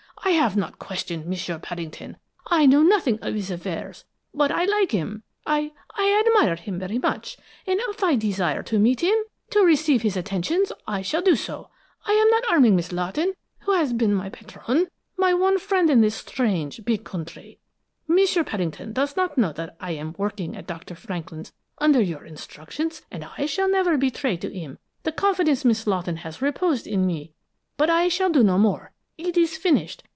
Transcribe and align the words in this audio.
I 0.23 0.33
have 0.35 0.55
not 0.55 0.77
questioned 0.77 1.25
M'sieu 1.25 1.57
Paddington; 1.57 2.15
I 2.45 2.67
know 2.67 2.83
nothing 2.83 3.17
of 3.23 3.33
his 3.33 3.49
affairs, 3.49 4.05
but 4.35 4.51
I 4.51 4.65
like 4.65 4.91
him, 4.91 5.23
I 5.47 5.71
I 5.97 6.23
admire 6.25 6.55
him 6.55 6.77
very 6.79 6.99
much, 6.99 7.37
and 7.65 7.79
if 7.89 8.03
I 8.03 8.15
desire 8.15 8.61
to 8.63 8.77
meet 8.77 9.01
him, 9.01 9.15
to 9.49 9.61
receive 9.65 10.03
his 10.03 10.15
attentions, 10.15 10.71
I 10.87 11.01
shall 11.01 11.23
do 11.23 11.35
so. 11.35 11.69
I 12.05 12.11
am 12.13 12.29
not 12.29 12.45
harming 12.45 12.75
Miss 12.75 12.91
Lawton, 12.91 13.33
who 13.61 13.73
has 13.73 13.93
been 13.93 14.13
my 14.13 14.29
patronne, 14.29 14.87
my 15.17 15.33
one 15.33 15.57
friend 15.57 15.89
in 15.89 16.01
this 16.01 16.15
strange, 16.15 16.85
big 16.85 17.03
country. 17.03 17.57
M'sieu 18.07 18.43
Paddington 18.43 18.93
does 18.93 19.17
not 19.17 19.39
know 19.39 19.51
that 19.53 19.75
I 19.81 19.91
am 19.93 20.13
working 20.19 20.55
at 20.55 20.67
Dr. 20.67 20.93
Franklin's 20.93 21.51
under 21.79 22.01
your 22.01 22.25
instructions, 22.25 23.01
and 23.09 23.25
I 23.37 23.47
shall 23.47 23.67
never 23.69 23.97
betray 23.97 24.37
to 24.37 24.49
him 24.53 24.77
the 25.01 25.11
confidence 25.11 25.65
Miss 25.65 25.87
Lawton 25.87 26.17
has 26.17 26.43
reposed 26.43 26.85
in 26.85 27.07
me. 27.07 27.33
But 27.75 27.89
I 27.89 28.07
shall 28.07 28.29
do 28.29 28.43
no 28.43 28.59
more; 28.59 28.91
it 29.17 29.35
is 29.35 29.57
finished. 29.57 30.03